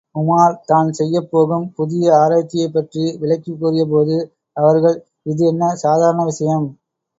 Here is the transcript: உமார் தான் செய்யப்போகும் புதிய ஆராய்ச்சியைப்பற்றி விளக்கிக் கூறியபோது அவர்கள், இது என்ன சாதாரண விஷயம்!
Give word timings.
உமார் 0.15 0.55
தான் 0.69 0.87
செய்யப்போகும் 0.99 1.67
புதிய 1.75 2.05
ஆராய்ச்சியைப்பற்றி 2.21 3.03
விளக்கிக் 3.21 3.59
கூறியபோது 3.61 4.17
அவர்கள், 4.57 4.97
இது 5.25 5.43
என்ன 5.45 5.73
சாதாரண 5.83 6.21
விஷயம்! 6.25 6.67